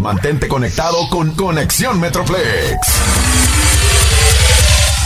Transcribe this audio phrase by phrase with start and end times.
[0.00, 2.78] Mantente conectado con Conexión Metroplex.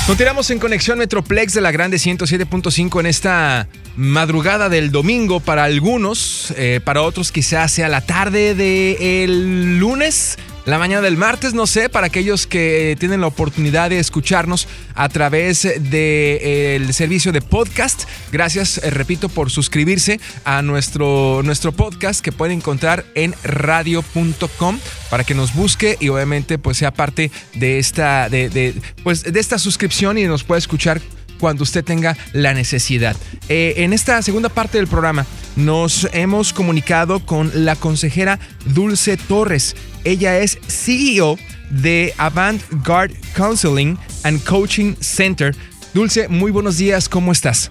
[0.06, 6.52] Continuamos en Conexión Metroplex de la Grande 107.5 en esta madrugada del domingo para algunos,
[6.56, 11.88] eh, para otros quizás sea la tarde del lunes la mañana del martes, no sé,
[11.88, 18.04] para aquellos que tienen la oportunidad de escucharnos a través del de, servicio de podcast.
[18.32, 24.78] Gracias, eh, repito, por suscribirse a nuestro, nuestro podcast que pueden encontrar en radio.com
[25.10, 29.38] para que nos busque y obviamente pues sea parte de esta, de, de, pues, de
[29.38, 31.00] esta suscripción y nos pueda escuchar
[31.44, 33.14] cuando usted tenga la necesidad.
[33.50, 35.26] Eh, en esta segunda parte del programa
[35.56, 39.76] nos hemos comunicado con la consejera Dulce Torres.
[40.04, 41.36] Ella es CEO
[41.68, 45.54] de Avant Garde Counseling and Coaching Center.
[45.92, 47.70] Dulce, muy buenos días, ¿cómo estás?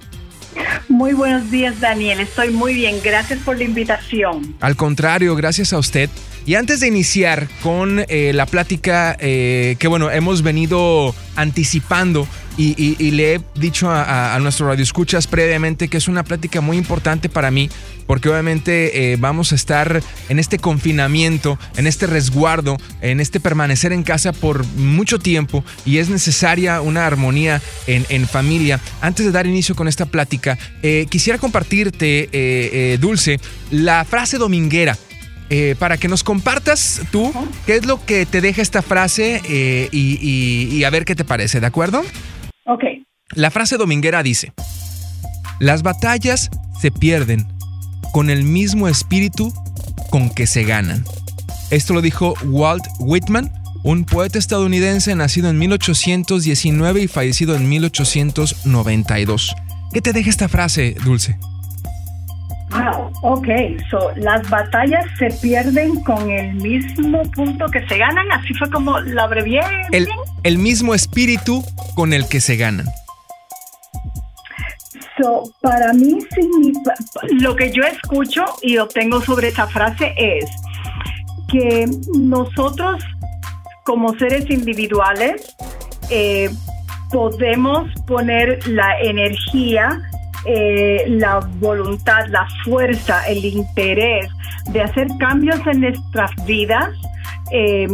[0.87, 2.19] Muy buenos días, Daniel.
[2.19, 2.97] Estoy muy bien.
[3.03, 4.55] Gracias por la invitación.
[4.59, 6.11] Al contrario, gracias a usted.
[6.45, 13.11] Y antes de iniciar con eh, la plática eh, que, bueno, hemos venido anticipando y,
[13.11, 17.51] le he dicho a, nuestro radio escuchas previamente que es una plática muy importante para
[17.51, 17.69] mí
[18.07, 23.93] porque obviamente eh, vamos a estar en este confinamiento, en este resguardo, en este permanecer
[23.93, 28.79] en casa por mucho tiempo y es necesaria una armonía en, familia.
[29.01, 30.57] Antes de dar inicio con esta plática,
[31.09, 33.39] quisiera compartirte, Dulce,
[33.71, 34.97] la frase dominguera
[35.49, 37.31] eh, para que nos compartas tú
[37.67, 41.59] qué es lo que te deja esta frase eh, y, a ver qué te parece,
[41.59, 42.01] ¿de acuerdo?
[43.35, 44.53] La frase dominguera dice,
[45.59, 47.47] las batallas se pierden
[48.11, 49.53] con el mismo espíritu
[50.09, 51.03] con que se ganan.
[51.71, 53.51] Esto lo dijo Walt Whitman,
[53.83, 59.55] un poeta estadounidense nacido en 1819 y fallecido en 1892.
[59.91, 61.37] ¿Qué te deja esta frase, Dulce?
[62.73, 63.47] Wow, ok,
[63.89, 68.99] so, las batallas se pierden con el mismo punto que se ganan, así fue como
[68.99, 69.61] la abrevié.
[69.91, 70.07] El,
[70.43, 71.63] el mismo espíritu
[71.95, 72.87] con el que se ganan.
[75.21, 76.17] So, para mí,
[77.39, 80.45] lo que yo escucho y obtengo sobre esa frase es
[81.51, 83.03] que nosotros,
[83.85, 85.55] como seres individuales,
[86.09, 86.49] eh,
[87.11, 90.01] podemos poner la energía
[90.45, 94.29] eh, la voluntad, la fuerza, el interés
[94.71, 96.89] de hacer cambios en nuestras vidas.
[97.51, 97.87] Eh,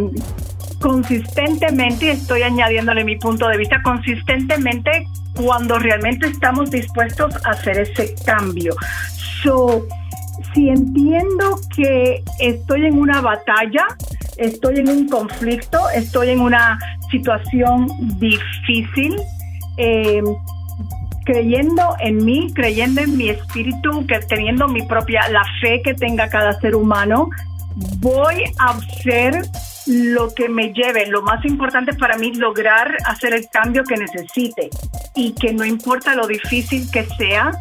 [0.81, 5.05] consistentemente, estoy añadiéndole mi punto de vista, consistentemente
[5.35, 8.75] cuando realmente estamos dispuestos a hacer ese cambio.
[9.43, 9.85] So,
[10.53, 13.85] si entiendo que estoy en una batalla,
[14.37, 16.79] estoy en un conflicto, estoy en una
[17.11, 17.87] situación
[18.19, 19.15] difícil,
[19.77, 20.21] eh,
[21.25, 26.29] creyendo en mí, creyendo en mi espíritu, que teniendo mi propia, la fe que tenga
[26.29, 27.29] cada ser humano,
[27.99, 29.41] voy a hacer
[29.87, 31.07] lo que me lleve.
[31.07, 34.69] Lo más importante para mí lograr hacer el cambio que necesite
[35.15, 37.51] y que no importa lo difícil que sea,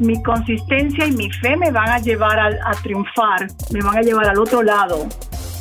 [0.00, 4.28] mi consistencia y mi fe me van a llevar a triunfar, me van a llevar
[4.28, 5.06] al otro lado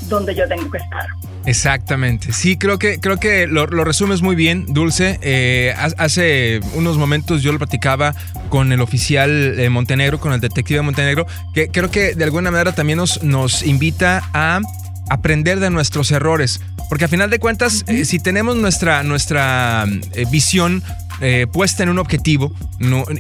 [0.09, 1.05] donde yo tengo que estar.
[1.45, 2.33] Exactamente.
[2.33, 5.19] Sí, creo que, creo que lo, resumes muy bien, Dulce.
[5.21, 8.15] Eh, hace unos momentos yo lo platicaba
[8.49, 12.51] con el oficial de Montenegro, con el detective de Montenegro, que creo que de alguna
[12.51, 14.61] manera también nos, nos invita a
[15.09, 16.61] aprender de nuestros errores.
[16.89, 20.83] Porque a final de cuentas, eh, si tenemos nuestra, nuestra eh, visión
[21.21, 22.53] eh, puesta en un objetivo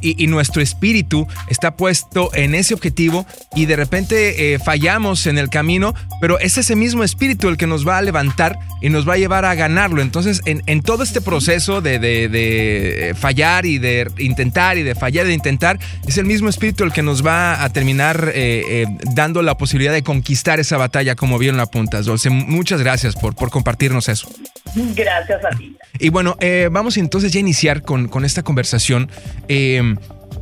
[0.01, 3.25] y, nuestro espíritu está puesto en ese objetivo
[3.55, 7.67] y de repente eh, fallamos en el camino, pero es ese mismo espíritu el que
[7.67, 10.01] nos va a levantar y nos va a llevar a ganarlo.
[10.01, 15.35] Entonces, en, todo este proceso de, fallar y de intentar y de fallar y de
[15.35, 19.93] intentar, es el mismo espíritu el que nos va a terminar eh, dando la posibilidad
[19.93, 22.29] de conquistar esa batalla, como bien la apuntas, Dulce.
[22.29, 24.27] Muchas gracias por compartirnos eso.
[24.95, 25.75] Gracias a ti.
[25.99, 26.37] Y bueno,
[26.71, 29.09] vamos entonces ya a iniciar con, esta conversación.
[29.47, 29.95] Eh,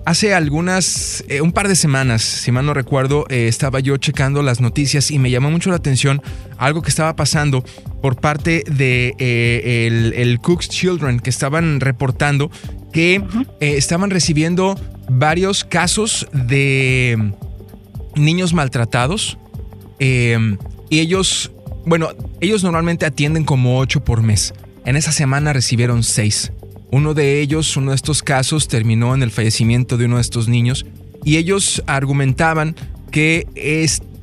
[0.06, 4.42] hace algunas, eh, un par de semanas, si mal no recuerdo, eh, estaba yo checando
[4.42, 6.22] las noticias y me llamó mucho la atención
[6.58, 7.64] algo que estaba pasando
[8.02, 9.14] por parte de
[10.18, 12.52] el, Cook's Children, que estaban reportando
[12.92, 13.24] que
[13.60, 14.80] estaban recibiendo
[15.10, 17.34] varios casos de
[18.16, 19.38] niños maltratados.
[20.00, 21.53] y ellos,
[21.86, 22.10] bueno,
[22.42, 24.54] ellos normalmente atienden como 8 por mes.
[24.86, 26.52] En esa semana recibieron 6.
[26.92, 30.48] Uno de ellos, uno de estos casos, terminó en el fallecimiento de uno de estos
[30.48, 30.86] niños
[31.24, 32.76] y ellos argumentaban
[33.12, 33.48] que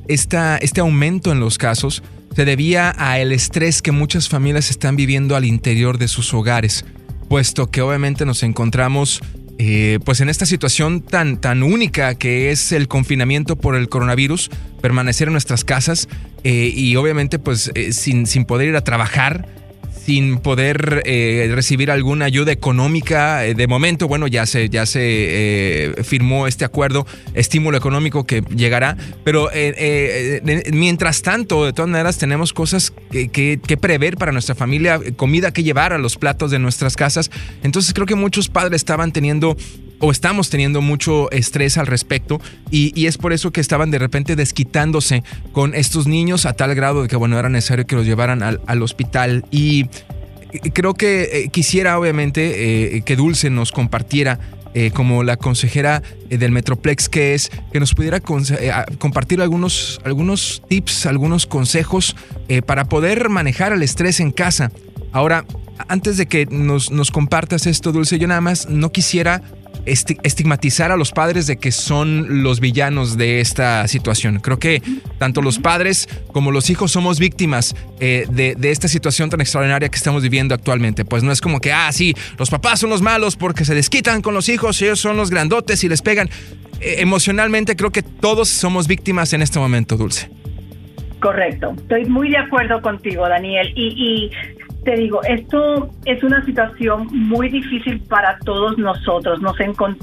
[0.07, 2.03] este aumento en los casos
[2.35, 6.85] se debía al estrés que muchas familias están viviendo al interior de sus hogares,
[7.27, 9.21] puesto que obviamente nos encontramos
[9.63, 14.49] eh, pues en esta situación tan, tan única que es el confinamiento por el coronavirus,
[14.81, 16.09] permanecer en nuestras casas
[16.43, 19.45] eh, y obviamente pues eh, sin, sin poder ir a trabajar
[20.11, 23.45] sin poder eh, recibir alguna ayuda económica.
[23.45, 28.41] Eh, de momento, bueno, ya se, ya se eh, firmó este acuerdo, estímulo económico que
[28.53, 29.49] llegará, pero
[30.73, 35.63] mientras tanto, de todas maneras, tenemos cosas que, que, prever para nuestra familia, comida que
[35.63, 37.31] llevar a los platos de nuestras casas.
[37.63, 39.55] Entonces creo que muchos padres estaban teniendo
[40.01, 44.35] o estamos teniendo mucho estrés al respecto y, es por eso que estaban de repente
[44.35, 48.43] desquitándose con estos niños a tal grado de que bueno era necesario que los llevaran
[48.43, 49.85] al, hospital y
[50.73, 54.39] creo que eh, quisiera obviamente eh, que Dulce nos compartiera
[54.73, 61.05] eh, como la consejera del Metroplex que es que nos pudiera compartir algunos, algunos tips,
[61.05, 62.15] algunos consejos
[62.65, 64.71] para poder manejar el estrés en casa.
[65.11, 65.45] Ahora,
[65.89, 69.41] antes de que nos, nos compartas esto, Dulce, yo nada más no quisiera
[69.85, 74.39] estigmatizar a los padres de que son los villanos de esta situación.
[74.39, 74.81] Creo que
[75.17, 79.97] tanto los padres como los hijos somos víctimas eh, de, esta situación tan extraordinaria que
[79.97, 81.05] estamos viviendo actualmente.
[81.05, 84.21] Pues no es como que, ah, sí, los papás son los malos porque se desquitan
[84.21, 86.29] con los hijos, ellos son los grandotes y les pegan.
[86.79, 90.29] Eh, emocionalmente creo que todos somos víctimas en este momento, Dulce.
[91.19, 93.71] Correcto, estoy muy de acuerdo contigo, Daniel.
[93.75, 94.31] y
[94.83, 99.41] te digo, esto es una situación muy difícil para todos nosotros.
[99.41, 99.55] Nos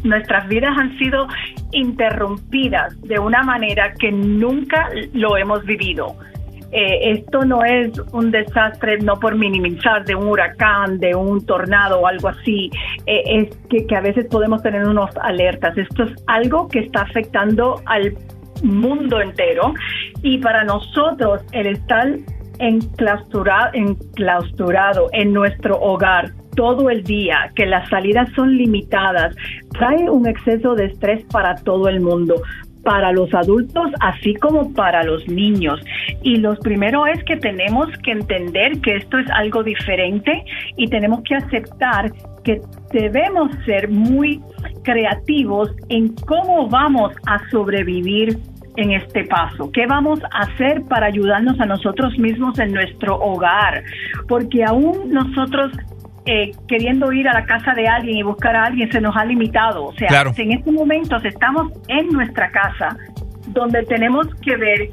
[0.05, 1.27] nuestras vidas han sido
[1.73, 6.17] interrumpidas de una manera que nunca lo hemos vivido.
[6.71, 12.01] Eh, esto no es un desastre, no por minimizar, de un huracán, de un tornado
[12.01, 12.71] o algo así,
[13.07, 15.77] eh, es que, que a veces podemos tener unos alertas.
[15.79, 18.15] Esto es algo que está afectando al
[18.63, 19.73] mundo entero
[20.23, 22.17] y para nosotros el estar
[22.59, 29.35] enclaustrado, enclaustrado en nuestro hogar todo el día, que las salidas son limitadas,
[29.79, 32.35] trae un exceso de estrés para todo el mundo
[32.83, 35.79] para los adultos así como para los niños.
[36.23, 40.43] Y lo primero es que tenemos que entender que esto es algo diferente
[40.77, 42.11] y tenemos que aceptar
[42.45, 42.61] que
[42.93, 44.41] debemos ser muy
[44.85, 48.39] creativos en cómo vamos a sobrevivir
[48.79, 49.71] en este paso?
[49.73, 53.83] ¿Qué vamos a hacer para ayudarnos a nosotros mismos en nuestro hogar?
[54.29, 55.73] Porque aún nosotros
[56.25, 59.25] eh, queriendo ir a la casa de alguien y buscar a alguien se nos ha
[59.25, 59.87] limitado.
[59.87, 62.97] O sea, en estos momentos estamos en nuestra casa
[63.49, 64.89] donde tenemos que ver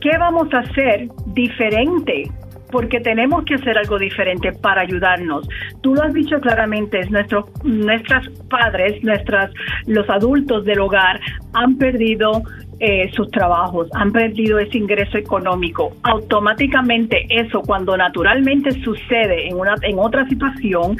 [0.00, 2.30] qué vamos a hacer diferente
[2.70, 5.48] porque tenemos que hacer algo diferente para ayudarnos.
[5.80, 9.50] Tú lo has dicho claramente, nuestros nuestras padres, nuestras
[9.86, 11.18] los adultos del hogar
[11.54, 12.42] han perdido
[12.80, 15.92] eh, sus trabajos, han perdido ese ingreso económico.
[16.02, 20.96] Automáticamente eso, cuando naturalmente sucede en, una, en otra situación,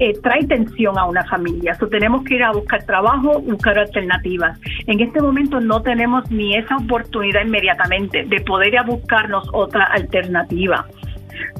[0.00, 1.74] eh, trae tensión a una familia.
[1.74, 4.58] So, tenemos que ir a buscar trabajo, buscar alternativas.
[4.86, 9.84] En este momento no tenemos ni esa oportunidad inmediatamente de poder ir a buscarnos otra
[9.84, 10.86] alternativa.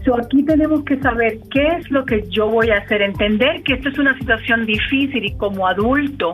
[0.04, 3.74] So, aquí tenemos que saber qué es lo que yo voy a hacer, entender que
[3.74, 6.32] esta es una situación difícil y como adulto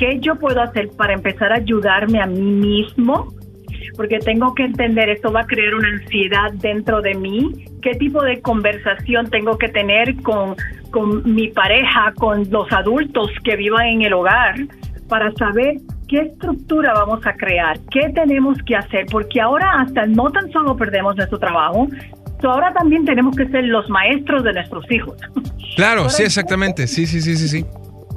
[0.00, 3.34] ¿Qué yo puedo hacer para empezar a ayudarme a mí mismo?
[3.96, 7.66] Porque tengo que entender, esto va a crear una ansiedad dentro de mí.
[7.82, 10.56] ¿Qué tipo de conversación tengo que tener con,
[10.90, 14.54] con mi pareja, con los adultos que vivan en el hogar,
[15.06, 15.74] para saber
[16.08, 19.04] qué estructura vamos a crear, qué tenemos que hacer?
[19.04, 21.86] Porque ahora hasta no tan solo perdemos nuestro trabajo,
[22.42, 25.18] ahora también tenemos que ser los maestros de nuestros hijos.
[25.76, 26.86] Claro, sí, exactamente.
[26.86, 27.66] Sí, sí, sí, sí, sí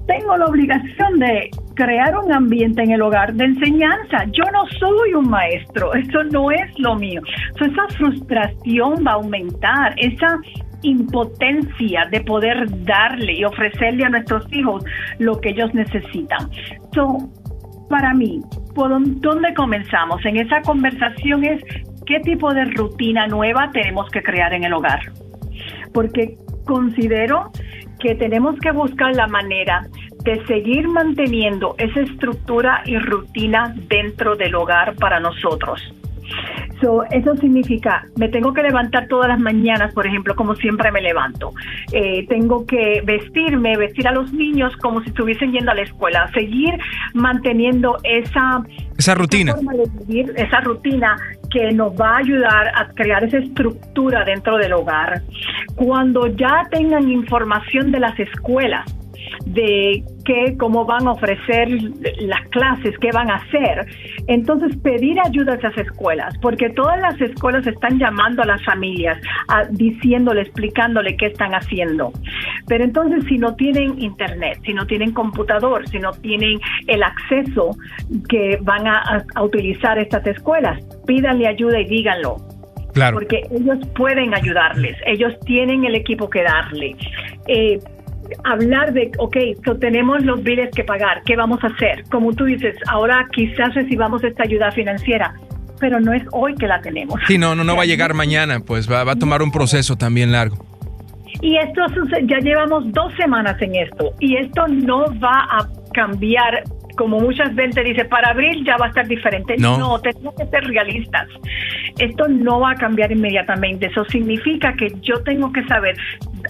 [0.08, 4.26] tengo la obligación de crear un ambiente en el hogar de enseñanza.
[4.32, 7.22] Yo no soy un maestro, eso no es lo mío.
[7.56, 10.40] esa frustración va a aumentar, esa
[10.84, 14.84] impotencia de poder darle y ofrecerle a nuestros hijos
[15.20, 16.50] lo que ellos necesitan.
[16.94, 17.18] So,
[17.90, 18.42] para mí,
[18.76, 20.24] ¿por dónde comenzamos?
[20.26, 21.64] En esa conversación es
[22.06, 25.00] qué tipo de rutina nueva tenemos que crear en el hogar.
[25.94, 27.52] Porque considero
[28.00, 29.88] que tenemos que buscar la manera
[30.24, 35.82] de seguir manteniendo esa estructura y rutina dentro del hogar para nosotros.
[37.12, 41.52] eso significa, me tengo que levantar todas las mañanas, por ejemplo, como siempre me levanto.
[41.92, 46.30] Eh, tengo que vestirme, vestir a los niños como si estuviesen yendo a la escuela,
[46.34, 46.78] seguir
[47.14, 48.64] manteniendo esa,
[48.98, 49.56] esa rutina.
[50.36, 51.18] esa rutina
[51.52, 55.22] que nos va a ayudar a crear esa estructura dentro del hogar.
[55.76, 58.86] Cuando ya tengan información de las escuelas,
[59.46, 61.70] de qué, cómo van a ofrecer
[62.20, 63.86] las clases, qué van a hacer.
[64.28, 69.18] Entonces, pedir ayuda a esas escuelas, porque todas las escuelas están llamando a las familias,
[69.48, 72.12] a, diciéndole, explicándole qué están haciendo.
[72.68, 77.76] Pero entonces, si no tienen internet, si no tienen computador, si no tienen el acceso
[78.30, 82.38] que van a, utilizar estas escuelas, pídanle ayuda y díganlo.
[82.94, 83.16] Claro.
[83.16, 86.96] Porque ellos pueden ayudarles, ellos tienen el equipo que darle.
[87.48, 87.80] Eh,
[88.44, 89.38] hablar de, ok,
[89.80, 92.04] tenemos los biles que pagar, ¿qué vamos a hacer?
[92.12, 95.34] Como tú dices, ahora quizás recibamos esta ayuda financiera,
[95.80, 97.20] pero no es hoy que la tenemos.
[97.28, 99.96] Sí, no, no, no va a llegar mañana, pues va, va a tomar un proceso
[99.96, 100.66] también largo.
[101.42, 101.82] Y esto
[102.26, 106.64] ya llevamos dos semanas en esto y esto no va a cambiar
[106.96, 109.56] como muchas veces dice, para abril ya va a estar diferente.
[109.58, 109.78] No.
[109.78, 111.28] no, tenemos que ser realistas.
[111.98, 113.88] Esto no va a cambiar inmediatamente.
[113.88, 115.96] Eso significa que yo tengo que saber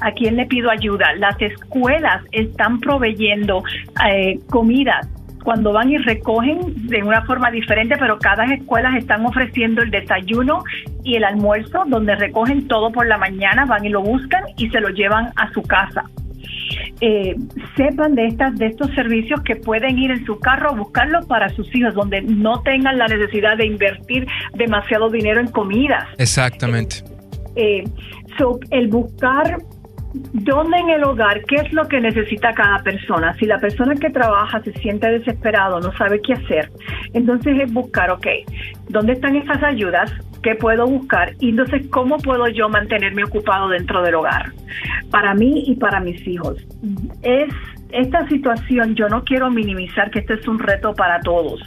[0.01, 1.13] a quién le pido ayuda.
[1.15, 3.63] Las escuelas están proveyendo
[4.09, 5.07] eh, comidas
[5.43, 10.63] cuando van y recogen de una forma diferente, pero cada escuela están ofreciendo el desayuno
[11.03, 14.79] y el almuerzo, donde recogen todo por la mañana, van y lo buscan y se
[14.79, 16.05] lo llevan a su casa.
[17.01, 17.35] Eh,
[17.75, 21.49] sepan de estas de estos servicios que pueden ir en su carro a buscarlo para
[21.49, 26.05] sus hijos, donde no tengan la necesidad de invertir demasiado dinero en comidas.
[26.17, 27.03] Exactamente.
[27.55, 27.83] Eh,
[28.71, 29.59] el buscar
[30.13, 31.43] ¿Dónde en el hogar?
[31.45, 33.33] ¿Qué es lo que necesita cada persona?
[33.35, 36.69] Si la persona que trabaja se siente desesperado, no sabe qué hacer,
[37.13, 38.27] entonces es buscar, ok,
[38.89, 40.11] ¿dónde están esas ayudas?
[40.43, 41.33] ¿Qué puedo buscar?
[41.39, 44.51] Y entonces, ¿cómo puedo yo mantenerme ocupado dentro del hogar?
[45.09, 46.57] Para mí y para mis hijos.
[47.21, 47.51] Es
[47.93, 51.61] esta situación, yo no quiero minimizar que este es un reto para todos,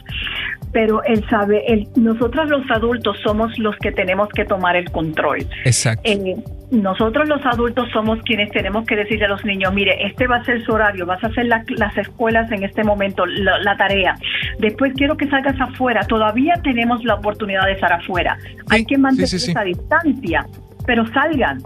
[0.71, 5.39] pero él sabe, el, nosotros los adultos somos los que tenemos que tomar el control.
[5.63, 6.01] Exacto.
[6.03, 6.35] Eh,
[6.71, 10.43] nosotros los adultos somos quienes tenemos que decirle a los niños, mire, este va a
[10.43, 14.15] ser su horario, vas a hacer las escuelas en este momento, la, tarea.
[14.59, 18.37] Después quiero que salgas afuera, todavía tenemos la oportunidad de estar afuera.
[18.69, 20.45] Hay que mantener esa distancia,
[20.85, 21.59] pero salgan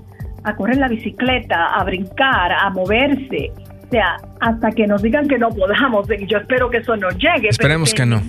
[0.43, 3.51] a correr la bicicleta, a brincar, a moverse.
[3.88, 7.50] O sea, hasta que nos digan que no podamos, yo espero que eso no llegue.
[7.50, 8.22] Esperemos que no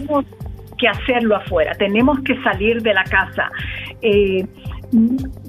[0.79, 3.49] que hacerlo afuera, tenemos que salir de la casa.
[4.01, 4.45] Eh,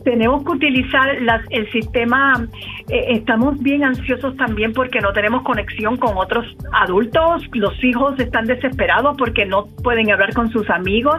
[0.04, 1.10] tenemos que utilizar
[1.50, 2.48] el sistema,
[2.90, 8.46] eh, estamos bien ansiosos también porque no tenemos conexión con otros adultos, los hijos están
[8.46, 11.18] desesperados porque no pueden hablar con sus amigos.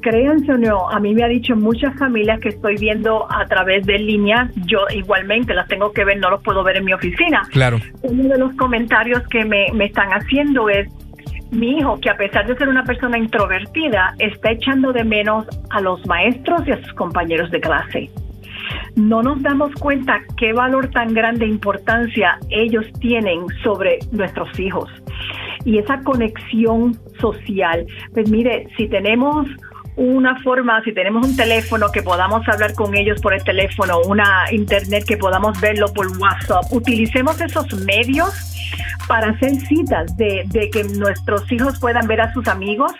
[0.00, 3.86] Créanse o no, a mí me ha dicho muchas familias que estoy viendo a través
[3.86, 7.42] de línea, yo igualmente las tengo que ver, no los puedo ver en mi oficina.
[7.50, 7.78] Claro.
[8.02, 10.88] Uno de los comentarios que me, me están haciendo es,
[11.54, 15.80] mi hijo, que a pesar de ser una persona introvertida, está echando de menos a
[15.80, 18.10] los maestros y a sus compañeros de clase.
[18.96, 24.90] No nos damos cuenta qué valor tan grande e importancia ellos tienen sobre nuestros hijos.
[25.64, 29.46] Y esa conexión social, pues mire, si tenemos
[29.96, 34.46] una forma, si tenemos un teléfono que podamos hablar con ellos por el teléfono, una
[34.50, 38.32] internet que podamos verlo por WhatsApp, utilicemos esos medios
[39.06, 42.92] para hacer citas de, que nuestros hijos puedan ver a sus amigos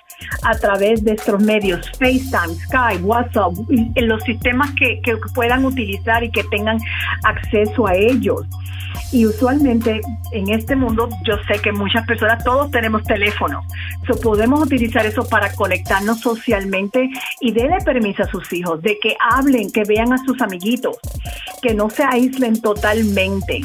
[0.42, 5.00] a través de estos medios, FaceTime, Skype, WhatsApp, en los sistemas que,
[5.34, 6.78] puedan utilizar y que tengan
[7.24, 8.42] acceso a ellos.
[9.12, 10.00] Y usualmente
[10.32, 13.62] en este mundo yo sé que muchas personas, todos tenemos teléfono.
[14.06, 16.83] So, podemos utilizar eso para conectarnos socialmente
[17.40, 20.96] y darle permiso a sus hijos de que hablen, que vean a sus amiguitos,
[21.62, 23.60] que no se aíslen totalmente.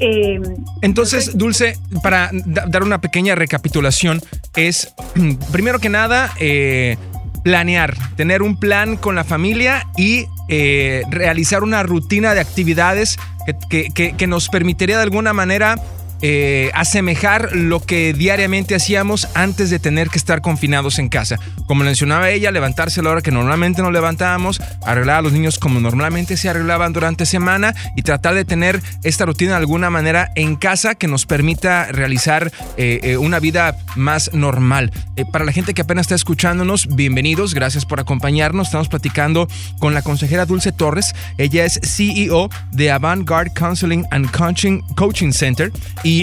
[0.00, 0.40] Eh,
[0.82, 4.20] entonces, Dulce, para dar una pequeña recapitulación,
[4.56, 4.94] es
[5.52, 6.96] primero que nada eh,
[7.42, 13.18] planear, tener un plan con la familia y eh, realizar una rutina de actividades
[13.70, 15.76] que, nos permitiría de alguna manera
[16.20, 21.36] eh, asemejar lo que diariamente hacíamos antes de tener que estar confinados en casa.
[21.66, 25.58] Como mencionaba ella, levantarse a la hora que normalmente nos levantábamos, arreglar a los niños
[25.58, 30.30] como normalmente se arreglaban durante semana y tratar de tener esta rutina de alguna manera
[30.34, 34.90] en casa que nos permita realizar eh, eh, una vida más normal.
[35.32, 38.68] para la gente que apenas está escuchándonos, bienvenidos, gracias por acompañarnos.
[38.68, 39.48] Estamos platicando
[39.78, 41.14] con la consejera Dulce Torres.
[41.38, 45.72] Ella es CEO de Avant Garde Counseling and Coaching, Coaching Center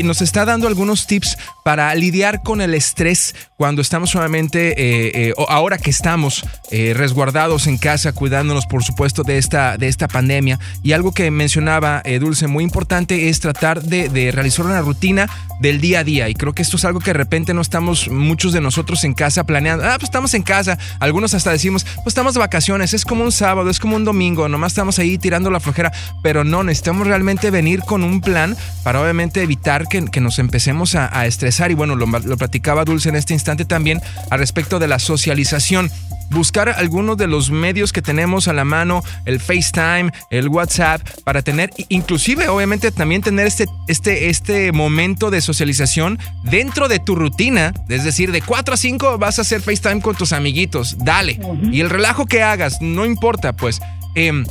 [0.04, 5.34] nos está dando algunos tips para lidiar con el estrés cuando estamos solamente, eh, eh,
[5.50, 10.60] ahora que estamos eh, resguardados en casa, cuidándonos por supuesto de esta, de esta pandemia.
[10.84, 15.28] Y algo que mencionaba Dulce, muy importante, es tratar de, de, realizar una rutina
[15.60, 16.30] del día a día.
[16.30, 19.16] Y creo que esto es algo que de repente no estamos muchos de nosotros en
[19.16, 19.86] casa planeando.
[19.86, 20.78] Ah, pues estamos en casa.
[21.00, 24.48] Algunos hasta decimos, pues estamos de vacaciones, es como un sábado, es como un domingo,
[24.50, 25.92] nomás estamos ahí tirando la flojera.
[26.22, 30.94] Pero no, necesitamos realmente venir con un plan para obviamente evitar que, que nos empecemos
[30.94, 31.55] a, a, estresar.
[31.72, 35.90] Y bueno, lo, lo platicaba Dulce en este instante también al respecto de la socialización
[36.30, 41.42] buscar algunos de los medios que tenemos a la mano, el FaceTime, el WhatsApp, para
[41.42, 47.74] tener, inclusive obviamente también tener este, este, este momento de socialización dentro de tu rutina,
[47.90, 51.40] es decir, de 4 a 5 vas a hacer FaceTime con tus amiguitos, dale.
[51.72, 53.82] Y el relajo que hagas, no importa, pues.
[54.16, 54.44] Eh,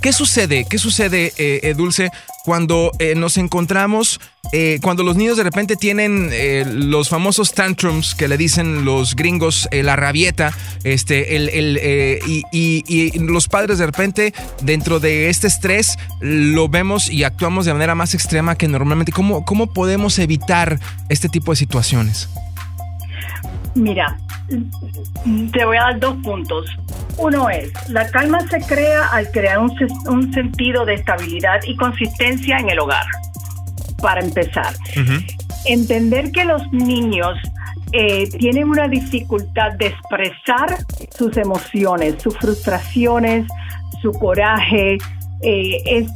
[0.00, 0.66] ¿Qué sucede?
[0.68, 2.10] ¿Qué sucede, eh, Dulce,
[2.44, 4.20] cuando eh, nos encontramos,
[4.52, 9.16] eh, cuando los niños de repente tienen eh, los famosos tantrums que le dicen los
[9.16, 10.52] gringos, eh, la rabieta,
[10.84, 11.80] este, el, el,
[12.26, 17.66] y, y, y, los padres de repente, dentro de este estrés, lo vemos y actuamos
[17.66, 19.10] de manera más extrema que normalmente?
[19.10, 22.28] ¿Cómo, cómo podemos evitar este tipo de situaciones?
[23.74, 24.16] Mira,
[24.48, 26.66] te voy a dar dos puntos.
[27.18, 29.72] Uno es, la calma se crea al crear un,
[30.06, 33.06] un sentido de estabilidad y consistencia en el hogar,
[34.00, 34.74] para empezar.
[34.96, 35.36] Uh -huh.
[35.66, 37.36] Entender que los niños
[37.92, 40.76] eh, tienen una dificultad de expresar
[41.16, 43.46] sus emociones, sus frustraciones,
[44.02, 44.98] su coraje,
[45.42, 46.10] eh, es,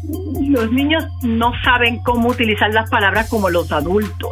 [0.48, 4.30] los niños no saben cómo utilizar las palabras como los adultos.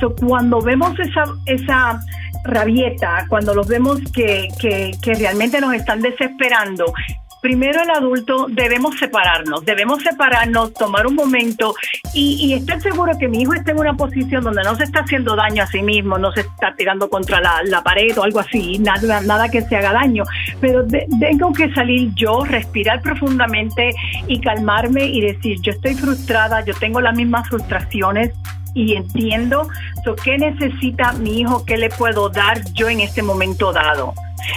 [0.00, 2.00] So, cuando vemos esa, esa
[2.44, 6.92] rabieta, cuando los vemos que, que, que realmente nos están desesperando,
[7.40, 11.74] primero el adulto debemos separarnos, debemos separarnos, tomar un momento
[12.12, 15.36] y, estar seguro que mi hijo esté en una posición donde no se está haciendo
[15.36, 18.78] daño a sí mismo, no se está tirando contra la, la pared o algo así,
[18.78, 20.24] nada, nada que se haga daño,
[20.60, 23.90] pero de, tengo que salir yo, respirar profundamente
[24.26, 28.32] y calmarme y decir, yo estoy frustrada, yo tengo las mismas frustraciones,
[28.74, 29.68] y entiendo
[30.04, 34.14] so, qué necesita mi hijo, qué le puedo dar yo en este momento dado.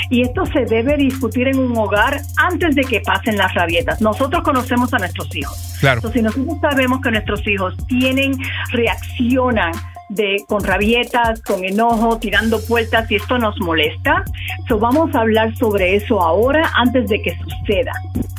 [0.09, 4.01] Y esto se debe discutir en un hogar antes de que pasen las rabietas.
[4.01, 5.77] Nosotros conocemos a nuestros hijos.
[5.79, 5.97] Claro.
[5.97, 8.37] Entonces, si nosotros sabemos que nuestros hijos tienen,
[8.71, 9.73] reaccionan
[10.09, 14.23] de con rabietas, con enojo, tirando puertas y esto nos molesta,
[14.67, 17.93] so vamos a hablar sobre eso ahora antes de que suceda.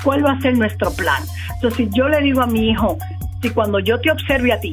[0.05, 1.23] ¿Cuál va a ser nuestro plan?
[1.55, 2.99] Entonces, si yo le digo a mi hijo,
[3.41, 4.73] si cuando yo te observe a ti,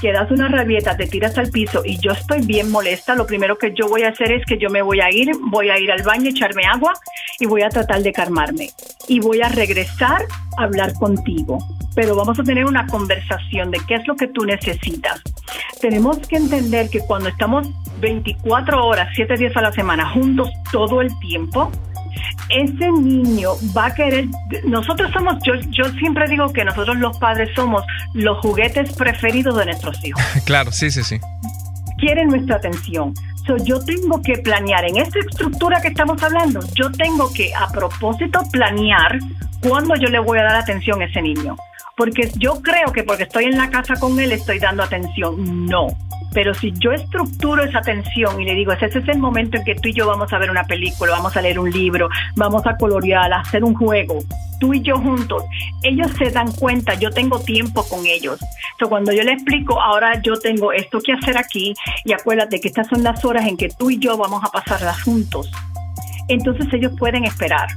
[0.00, 3.58] que das una rabieta, te tiras al piso y yo estoy bien molesta, lo primero
[3.58, 5.90] que yo voy a hacer es que yo me voy a ir, voy a ir
[5.92, 6.94] al baño, echarme agua
[7.38, 8.70] y voy a tratar de calmarme.
[9.08, 10.22] Y voy a regresar
[10.56, 11.58] a hablar contigo.
[11.94, 15.22] Pero vamos a tener una conversación de qué es lo que tú necesitas.
[15.80, 17.68] Tenemos que entender que cuando estamos
[18.00, 21.70] 24 horas, 7 días a la semana juntos todo el tiempo,
[22.48, 24.26] ese niño va a querer,
[24.64, 29.66] nosotros somos, yo, yo siempre digo que nosotros los padres somos los juguetes preferidos de
[29.66, 30.22] nuestros hijos.
[30.44, 31.18] claro, sí, sí, sí.
[31.98, 33.14] Quieren nuestra atención.
[33.46, 37.68] So, yo tengo que planear en esta estructura que estamos hablando, yo tengo que a
[37.68, 39.18] propósito planear
[39.60, 41.56] cuándo yo le voy a dar atención a ese niño.
[41.96, 45.66] Porque yo creo que porque estoy en la casa con él estoy dando atención.
[45.66, 45.88] No.
[46.32, 49.74] Pero si yo estructuro esa atención y le digo, ese es el momento en que
[49.74, 52.76] tú y yo vamos a ver una película, vamos a leer un libro, vamos a
[52.76, 54.20] colorear, a hacer un juego,
[54.60, 55.42] tú y yo juntos,
[55.82, 58.38] ellos se dan cuenta, yo tengo tiempo con ellos.
[58.78, 62.68] So, cuando yo le explico, ahora yo tengo esto que hacer aquí y acuérdate que
[62.68, 65.50] estas son las horas en que tú y yo vamos a pasarlas juntos.
[66.28, 67.68] Entonces ellos pueden esperar.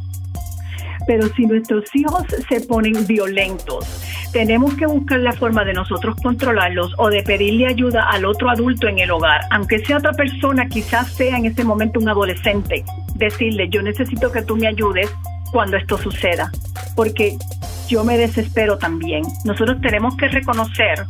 [1.07, 3.85] Pero si nuestros hijos se ponen violentos,
[4.31, 8.87] tenemos que buscar la forma de nosotros controlarlos o de pedirle ayuda al otro adulto
[8.87, 12.83] en el hogar, aunque sea otra persona, quizás sea en ese momento un adolescente,
[13.15, 15.09] decirle, yo necesito que tú me ayudes
[15.53, 16.51] cuando esto suceda,
[16.95, 17.37] porque
[17.87, 19.23] yo me desespero también.
[19.45, 21.05] Nosotros tenemos que reconocer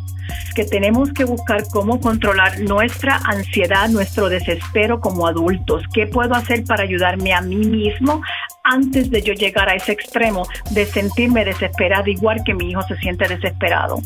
[0.53, 5.83] que tenemos que buscar cómo controlar nuestra ansiedad, nuestro desespero como adultos.
[5.93, 8.21] ¿Qué puedo hacer para ayudarme a mí mismo
[8.63, 12.97] antes de yo llegar a ese extremo de sentirme desesperada, igual que mi hijo se
[12.97, 13.99] siente desesperado?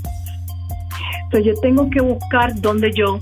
[1.23, 3.19] Entonces yo tengo que buscar dónde yo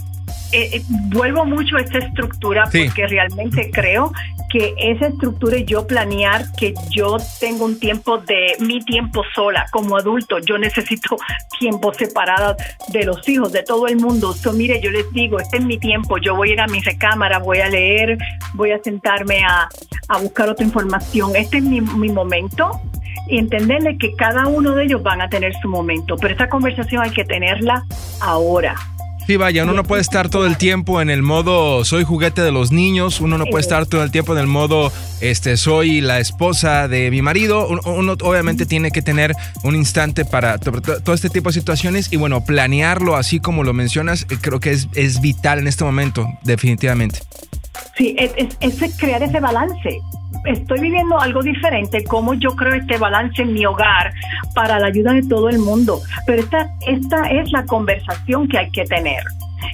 [0.51, 2.85] eh, eh, vuelvo mucho a esta estructura Sí.
[2.85, 4.11] porque realmente creo
[4.49, 9.65] que esa estructura y yo planear que yo tengo un tiempo de mi tiempo sola
[9.71, 11.17] como adulto, yo necesito
[11.59, 12.55] tiempo separado
[12.89, 14.33] de los hijos, de todo el mundo.
[14.33, 16.79] So, mire, yo les digo, este es mi tiempo, yo voy a ir a mi
[16.79, 18.17] recámara, voy a leer,
[18.53, 19.67] voy a sentarme a,
[20.07, 21.35] a buscar otra información.
[21.35, 22.79] Este es mi, mi momento
[23.27, 27.01] y entenderle que cada uno de ellos van a tener su momento, pero esta conversación
[27.01, 27.83] hay que tenerla
[28.21, 28.75] ahora.
[29.27, 32.51] Sí, vaya, uno no puede estar todo el tiempo en el modo soy juguete de
[32.51, 36.19] los niños, uno no puede estar todo el tiempo en el modo este soy la
[36.19, 41.49] esposa de mi marido, uno, obviamente tiene que tener un instante para todo este tipo
[41.49, 45.57] de situaciones y bueno, planearlo así como lo mencionas, eh, creo que es, es vital
[45.57, 47.19] en este momento, definitivamente.
[47.95, 50.01] Sí, es, es, crear ese balance.
[50.45, 54.13] Estoy viviendo algo diferente, cómo yo creo este balance en mi hogar
[54.53, 56.01] para la ayuda de todo el mundo.
[56.27, 59.23] Pero esta, esta es la conversación que hay que tener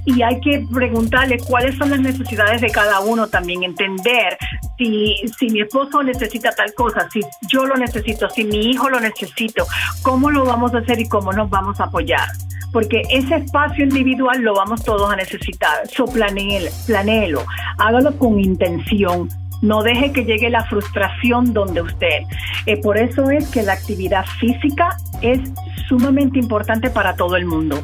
[0.05, 4.37] y hay que preguntarle cuáles son las necesidades de cada uno también, entender
[4.77, 8.99] si, si mi esposo necesita tal cosa, si yo lo necesito, si mi hijo lo
[8.99, 9.65] necesito,
[10.01, 12.27] cómo lo vamos a hacer y cómo nos vamos a apoyar
[12.71, 15.87] porque ese espacio individual lo vamos todos a necesitar.
[15.87, 17.43] So planéelo,
[17.77, 19.29] hágalo con intención.
[19.61, 22.23] No deje que llegue la frustración donde usted.
[22.65, 25.39] Eh, por eso es que la actividad física es
[25.87, 27.83] sumamente importante para todo el mundo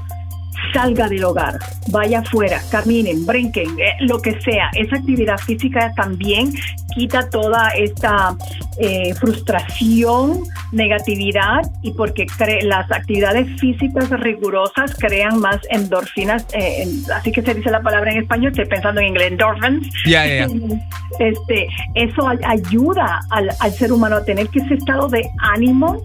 [0.74, 1.58] salga del hogar,
[1.90, 4.70] vaya afuera, caminen, brinquen, eh, lo que sea.
[4.74, 6.52] Esa actividad física también
[6.96, 8.36] quita toda esta
[8.80, 12.26] eh, frustración, negatividad y porque
[12.64, 18.20] las actividades físicas rigurosas crean más endorfinas, eh, así que se dice la palabra en
[18.20, 19.90] español, estoy pensando en inglés, endorphins.
[21.20, 26.04] Este, eso ayuda al, al ser humano a tener que ese estado de ánimo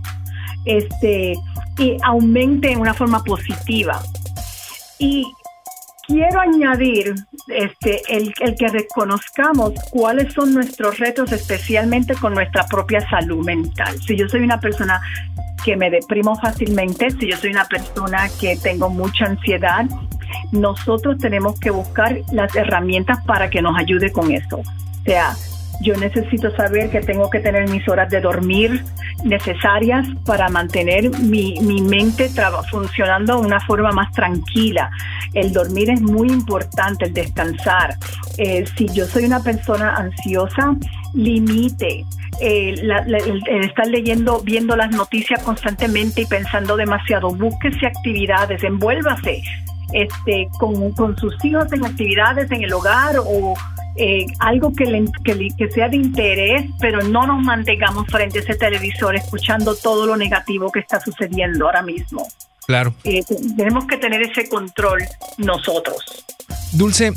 [0.64, 1.35] este,
[1.79, 4.01] y aumente en una forma positiva.
[5.02, 5.34] Y
[6.06, 7.12] quiero añadir
[7.48, 14.00] este, el, el, que reconozcamos cuáles son nuestros retos, especialmente con nuestra propia salud mental.
[14.00, 15.00] Si yo soy una persona
[15.64, 19.86] que me deprimo fácilmente, si yo soy una persona que tengo mucha ansiedad,
[20.52, 24.58] nosotros tenemos que buscar las herramientas para que nos ayude con eso.
[24.58, 25.34] O sea,
[25.82, 28.82] yo necesito saber que tengo que tener mis horas de dormir
[29.24, 32.30] necesarias para mantener mi, mi mente
[32.70, 34.90] funcionando de una forma más tranquila.
[35.34, 37.96] El dormir es muy importante, el descansar.
[38.38, 40.74] Eh, si yo soy una persona ansiosa,
[41.14, 42.04] limite.
[42.40, 49.42] Eh, el, estar leyendo, viendo las noticias constantemente y pensando demasiado, búsquese actividades, envuélvase
[49.92, 53.54] este, con, con sus hijos en actividades en el hogar o
[53.96, 54.85] eh, algo que,
[55.24, 60.16] que, sea de interés, pero no nos mantengamos frente a ese televisor escuchando todo lo
[60.16, 62.26] negativo que está sucediendo ahora mismo.
[62.66, 62.94] Claro.
[63.05, 63.22] Eh,
[63.57, 65.02] tenemos que tener ese control
[65.38, 66.24] nosotros.
[66.72, 67.12] Dulce,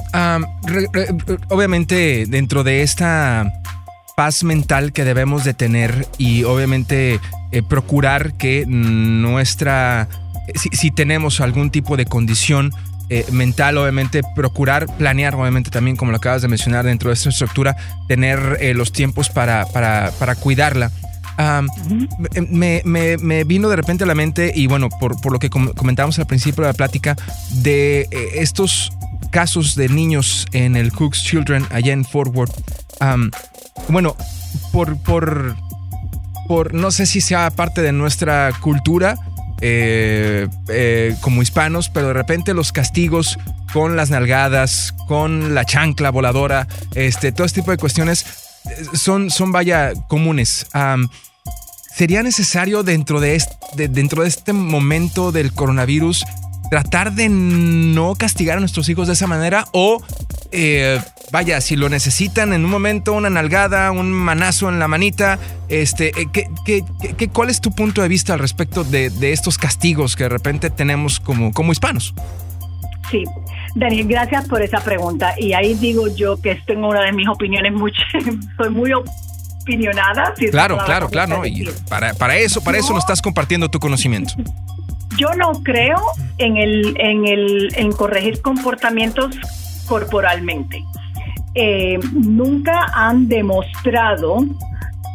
[1.50, 3.54] obviamente dentro de esta
[4.18, 7.20] paz mental que debemos de tener y obviamente
[7.52, 10.10] eh, procurar que nuestra,
[10.56, 12.72] si, si tenemos algún tipo de condición,
[13.10, 17.30] eh, mental, obviamente, procurar planear, obviamente, también, como lo acabas de mencionar, dentro de esta
[17.30, 17.76] estructura,
[18.08, 20.92] tener eh, los tiempos para, para, para cuidarla.
[22.50, 26.18] me, me, vino de repente a la mente, y bueno, por, por lo que comentábamos
[26.18, 27.16] al principio de la plática,
[27.52, 28.92] de eh, estos
[29.30, 32.56] casos de niños en el Cook's Children allá en Fort Worth.
[33.90, 34.16] bueno,
[34.72, 35.56] por, por,
[36.48, 39.16] por, no sé si sea parte de nuestra cultura,
[39.62, 43.38] eh, eh, como hispanos, pero de repente los castigos
[43.74, 48.26] con las nalgadas, con la chancla voladora, este, todo este tipo de cuestiones
[48.66, 50.68] eh, son, son vaya, comunes.
[51.96, 56.26] ¿Sería necesario dentro de, este, dentro de este momento del coronavirus
[56.70, 60.02] tratar de no castigar a nuestros hijos de esa manera o
[61.32, 66.10] vaya, si lo necesitan en un momento, una nalgada, un manazo en la manita, este,
[66.20, 66.48] eh, ¿qué,
[67.18, 70.70] qué, cuál es tu punto de vista al respecto de, estos castigos que de repente
[70.70, 72.14] tenemos como, como hispanos?
[73.12, 73.24] Sí,
[73.76, 75.34] Daniel, gracias por esa pregunta.
[75.38, 77.92] Y ahí digo yo que tengo una de mis opiniones, muy,
[78.58, 80.34] soy muy opinionada.
[80.52, 81.46] claro, claro, claro.
[81.46, 84.34] Y para, para eso, para eso nos estás compartiendo tu conocimiento.
[85.18, 85.98] Yo no creo
[86.38, 89.38] en el, en el, en corregir comportamientos
[89.88, 90.84] corporalmente.
[91.54, 94.44] Eh, nunca han demostrado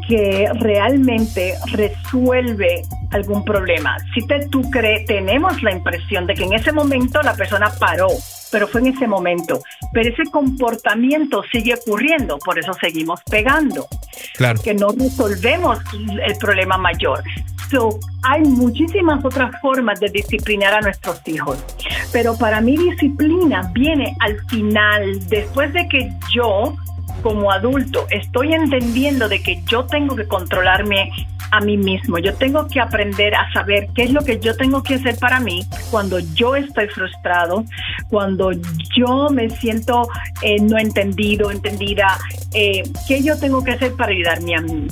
[0.09, 2.83] que realmente resuelve
[3.13, 3.97] algún problema.
[4.15, 8.09] Si te, tú crees, tenemos la impresión de que en ese momento la persona paró,
[8.51, 9.61] pero fue en ese momento.
[9.93, 13.87] Pero ese comportamiento sigue ocurriendo, por eso seguimos pegando.
[14.35, 14.61] Claro.
[14.63, 15.79] Que no resolvemos
[16.25, 17.23] el problema mayor.
[17.71, 21.65] So, hay muchísimas otras formas de disciplinar a nuestros hijos,
[22.13, 26.75] pero para mí disciplina viene al final, después de que yo
[27.23, 31.13] como adulto estoy entendiendo de que yo tengo que controlarme
[31.51, 32.19] a mí mismo.
[32.19, 35.41] Yo tengo que aprender a saber qué es lo que yo tengo que hacer para
[35.41, 37.65] mí cuando yo estoy frustrado,
[38.09, 38.53] cuando
[38.97, 40.09] yo me siento
[40.43, 42.19] eh, no entendido, entendida,
[42.55, 44.87] eh, qué yo tengo que hacer para ayudarme a mí.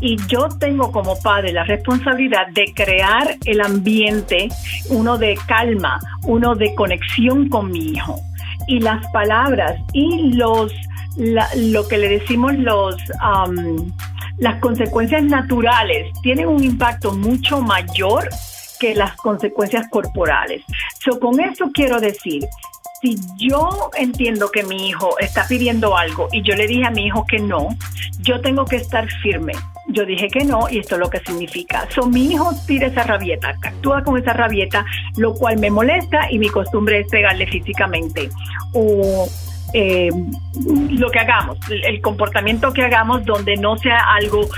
[0.00, 4.48] Y yo tengo como padre la responsabilidad de crear el ambiente,
[4.90, 8.18] uno de calma, uno de conexión con mi hijo.
[8.66, 10.72] Y las palabras y los
[11.16, 12.96] lo que le decimos los
[14.38, 18.28] las consecuencias naturales tienen un impacto mucho mayor
[18.78, 20.62] que las consecuencias corporales.
[21.04, 22.42] So, con eso quiero decir,
[23.00, 27.06] si yo entiendo que mi hijo está pidiendo algo y yo le dije a mi
[27.06, 27.68] hijo que no,
[28.20, 29.52] yo tengo que estar firme.
[29.88, 31.86] Yo dije que no y esto es lo que significa.
[31.90, 34.84] So, mi hijo tira esa rabieta, actúa con esa rabieta,
[35.16, 38.30] lo cual me molesta y mi costumbre es pegarle físicamente.
[39.74, 40.08] Eh,
[40.90, 44.48] lo que hagamos, el comportamiento que hagamos donde no sea algo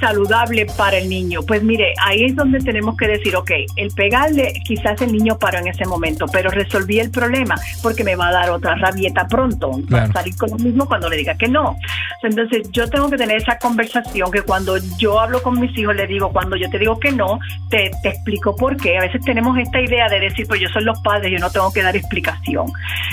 [0.00, 1.40] saludable para el niño.
[1.42, 5.58] Pues mire, ahí es donde tenemos que decir, ok, el pegarle, quizás el niño paró
[5.58, 9.80] en ese momento, pero resolví el problema porque me va a dar otra rabieta pronto,
[9.92, 11.76] va a salir con lo mismo cuando le diga que no.
[12.22, 16.06] Entonces yo tengo que tener esa conversación que cuando yo hablo con mis hijos le
[16.06, 17.38] digo, cuando yo te digo que no,
[17.70, 18.98] te, te explico por qué.
[18.98, 21.72] A veces tenemos esta idea de decir, pues yo soy los padres, yo no tengo
[21.72, 22.66] que dar explicación.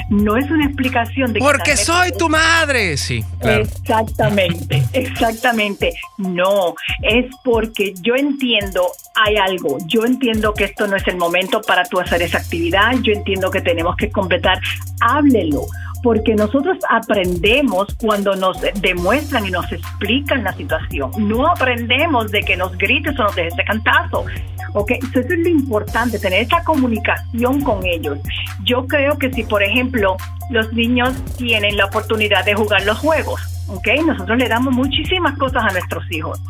[0.09, 1.39] No es una explicación de...
[1.39, 3.23] Porque soy tu madre, sí.
[3.41, 5.93] Exactamente, exactamente.
[6.17, 6.54] No
[7.01, 11.83] es porque yo entiendo hay algo, yo entiendo que esto no es el momento para
[11.85, 14.59] tú hacer esa actividad, yo entiendo que tenemos que completar,
[15.01, 15.61] háblelo,
[16.03, 22.57] porque nosotros aprendemos cuando nos demuestran y nos explican la situación, no aprendemos de que
[22.57, 24.25] nos grites o nos dejes de cantazo.
[24.73, 24.91] ¿ok?
[24.91, 28.19] eso es lo importante, tener esa comunicación con ellos.
[28.65, 30.17] Yo creo que si, por ejemplo,
[30.49, 33.87] los niños tienen la oportunidad de jugar los juegos, ¿ok?
[34.05, 36.41] Nosotros le damos muchísimas cosas a nuestros hijos.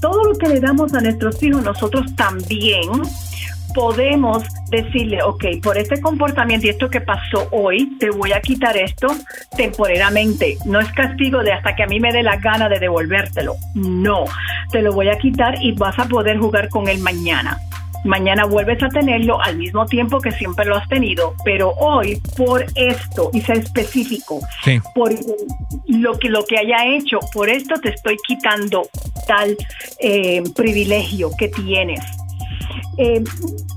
[0.00, 2.90] Todo lo que le damos a nuestros hijos, nosotros también
[3.74, 8.76] podemos decirle, ok, por este comportamiento y esto que pasó hoy, te voy a quitar
[8.76, 9.08] esto
[9.56, 10.58] temporalmente.
[10.64, 13.54] No es castigo de hasta que a mí me dé la gana de devolvértelo.
[13.74, 14.24] No,
[14.72, 17.58] te lo voy a quitar y vas a poder jugar con él mañana.
[18.04, 22.64] Mañana vuelves a tenerlo al mismo tiempo que siempre lo has tenido, pero hoy por
[22.74, 24.40] esto, y sea específico,
[24.94, 25.12] por
[25.88, 28.88] lo que, lo que haya hecho, por esto te estoy quitando
[29.26, 29.56] tal
[30.00, 32.00] eh, privilegio que tienes.
[32.98, 33.22] Eh,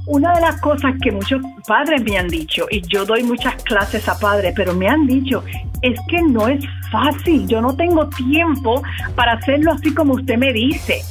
[0.08, 4.08] una de las cosas que muchos padres me han dicho, y yo doy muchas clases
[4.10, 5.44] a padres, pero me han dicho,
[5.82, 8.82] es que no es fácil, yo no tengo tiempo
[9.16, 11.02] para hacerlo así como usted me dice.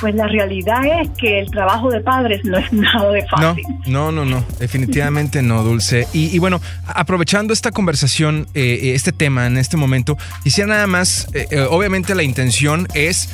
[0.00, 3.64] Pues la realidad es que el trabajo de padres no es nada de fácil.
[3.86, 6.06] No, no, no, definitivamente no, Dulce.
[6.12, 11.28] Y, bueno, aprovechando esta conversación, eh, eh, este tema en este momento, quisiera nada más,
[11.34, 13.28] eh, obviamente la intención es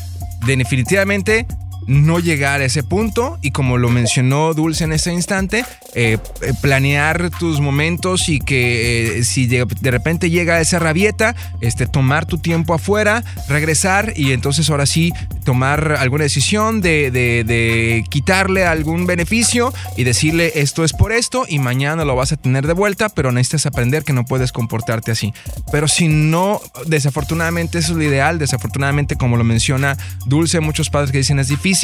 [0.46, 1.46] definitivamente
[1.87, 6.53] no llegar a ese punto y como lo mencionó Dulce en ese instante, eh, eh,
[6.61, 12.38] planear tus momentos y que eh, si de, repente llega esa rabieta, este, tomar tu
[12.38, 15.12] tiempo afuera, regresar y entonces ahora sí
[15.44, 21.59] tomar alguna decisión de, de, quitarle algún beneficio y decirle esto es por esto y
[21.59, 25.33] mañana lo vas a tener de vuelta, pero necesitas aprender que no puedes comportarte así.
[25.70, 29.96] Pero si no, desafortunadamente eso es lo ideal, desafortunadamente como lo menciona
[30.27, 31.75] Dulce, muchos padres que dicen es difícil,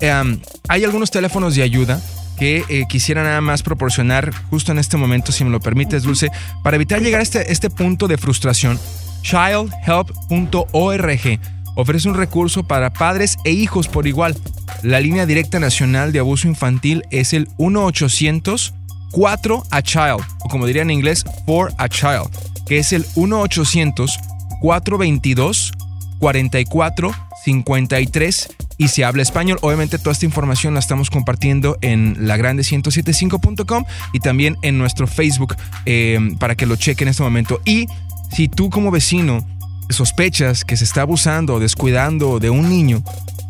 [0.00, 2.00] Em, hay algunos teléfonos de ayuda
[2.38, 6.30] que eh, quisiera nada más proporcionar justo en este momento, si me lo permites, Dulce,
[6.64, 8.80] para evitar llegar a este, este punto de frustración.
[9.22, 11.40] Childhelp.org
[11.76, 14.34] ofrece un recurso para padres e hijos por igual.
[14.82, 21.24] La línea directa nacional de abuso infantil es el 1-800-4A-Child, o como diría en inglés,
[21.46, 22.30] For a Child,
[22.66, 23.04] que es el
[27.44, 29.58] 1-800-422-4453 y se habla español.
[29.62, 36.18] Obviamente toda esta información la estamos compartiendo en lagrande1075.com y también en nuestro Facebook eh,
[36.38, 37.60] para que lo chequen en este momento.
[37.64, 37.86] Y
[38.32, 39.46] si tú como vecino
[39.90, 43.02] sospechas que se está abusando o descuidando de un niño,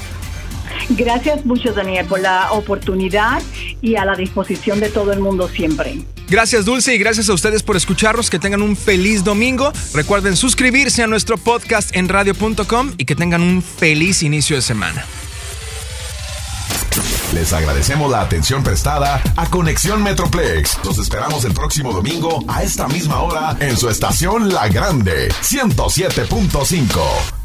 [0.91, 3.43] Gracias mucho, Daniel, por la oportunidad
[3.81, 5.99] y a la disposición de todo el mundo siempre.
[6.29, 8.31] Gracias Dulce y gracias a ustedes por escucharnos.
[8.31, 9.73] Que tengan un feliz domingo.
[9.93, 15.05] Recuerden suscribirse a nuestro podcast en radio.com y que tengan un feliz inicio de semana.
[17.33, 20.79] Les agradecemos la atención prestada a Conexión Metroplex.
[20.85, 27.44] Los esperamos el próximo domingo a esta misma hora en su estación La Grande 107.5.